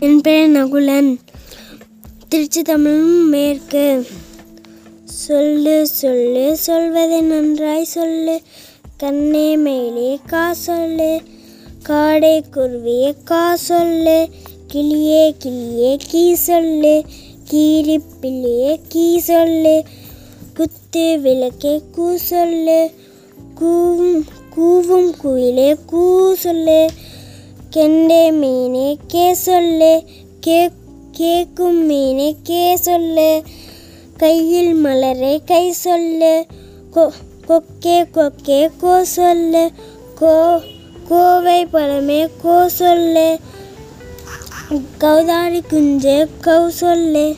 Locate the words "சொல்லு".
5.04-5.86, 5.86-6.56, 7.84-8.40, 10.52-11.20, 13.56-14.28, 16.34-17.04, 19.18-19.84, 22.16-22.90, 26.34-26.90, 29.34-30.02, 32.76-33.42, 35.72-36.46, 39.04-39.70, 42.68-43.38, 46.68-47.36